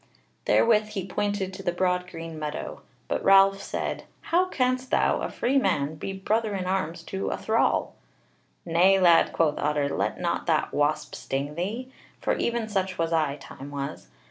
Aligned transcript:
Therewith 0.45 0.87
he 0.93 1.05
pointed 1.05 1.53
to 1.53 1.61
the 1.61 1.71
broad 1.71 2.09
green 2.09 2.39
meadow: 2.39 2.81
but 3.07 3.23
Ralph 3.23 3.61
said: 3.61 4.05
"How 4.21 4.47
canst 4.47 4.89
thou, 4.89 5.21
a 5.21 5.29
free 5.29 5.59
man, 5.59 5.93
be 5.93 6.11
brother 6.11 6.55
in 6.55 6.65
arms 6.65 7.03
to 7.03 7.29
a 7.29 7.37
thrall?" 7.37 7.93
"Nay, 8.65 8.99
lad," 8.99 9.31
quoth 9.31 9.59
Otter, 9.59 9.89
"let 9.89 10.19
not 10.19 10.47
that 10.47 10.73
wasp 10.73 11.13
sting 11.13 11.53
thee: 11.53 11.91
for 12.19 12.35
even 12.35 12.67
such 12.67 12.97
was 12.97 13.13
I, 13.13 13.35
time 13.35 13.69
was. 13.69 14.07